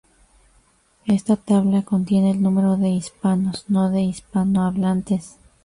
[1.05, 5.35] Esta tabla contiene el número de hispanos, no de hispanohablantes.